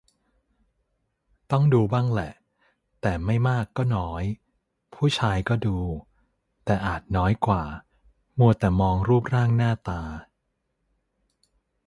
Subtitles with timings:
[1.51, 2.33] ต้องดูบ้างแหละ
[3.01, 4.23] แต่ไม่มากก็น้อย
[4.95, 5.77] ผู้ชายก็ดู
[6.65, 7.63] แต่อาจน้อยกว่า
[8.39, 10.01] มัวแต่มองรูปร่างหน้าตา